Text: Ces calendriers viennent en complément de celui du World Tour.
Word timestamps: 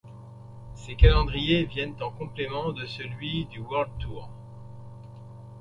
Ces 0.73 0.95
calendriers 0.95 1.65
viennent 1.65 2.01
en 2.01 2.09
complément 2.09 2.71
de 2.73 2.87
celui 2.87 3.45
du 3.45 3.59
World 3.59 3.91
Tour. 3.99 4.31